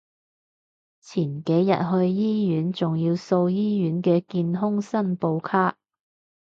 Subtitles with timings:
[0.99, 5.75] 前幾日去醫院仲要掃醫院嘅健康申報卡